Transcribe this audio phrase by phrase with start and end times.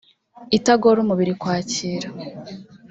[0.57, 2.07] itagora umubiri kwakira